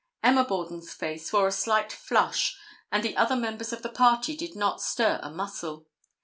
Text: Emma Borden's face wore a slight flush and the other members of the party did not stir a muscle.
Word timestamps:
Emma 0.23 0.43
Borden's 0.43 0.91
face 0.91 1.31
wore 1.31 1.45
a 1.47 1.51
slight 1.51 1.91
flush 1.93 2.57
and 2.91 3.03
the 3.03 3.15
other 3.15 3.35
members 3.35 3.71
of 3.71 3.83
the 3.83 3.89
party 3.89 4.35
did 4.35 4.55
not 4.55 4.81
stir 4.81 5.19
a 5.21 5.29
muscle. 5.29 5.85